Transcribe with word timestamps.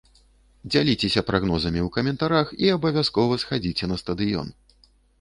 Дзяліцеся 0.71 1.23
прагнозамі 1.27 1.81
ў 1.87 1.95
каментарах 1.99 2.47
і 2.65 2.75
абавязкова 2.79 3.41
схадзіце 3.47 3.85
на 3.97 4.03
стадыён! 4.05 4.47